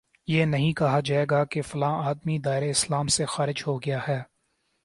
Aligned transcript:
یہ 0.27 0.45
نہیں 0.45 0.73
کہا 0.73 0.99
جائے 0.99 1.25
گا 1.29 1.43
کہ 1.45 1.61
فلاں 1.61 1.93
آدمی 2.05 2.37
دائرۂ 2.37 2.69
اسلام 2.69 3.07
سے 3.07 3.25
خارج 3.25 3.63
ہو 3.67 3.77
گیا 3.79 3.99
ہے 4.07 4.21